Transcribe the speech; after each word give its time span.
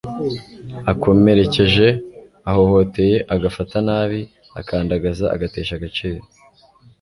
akomere 0.91 1.41
keje, 1.53 1.87
ahohoteye, 2.49 3.15
agafata 3.35 3.77
nabi, 3.87 4.21
akandagaza, 4.59 5.25
agatesha 5.35 5.73
agaciro 5.75 6.21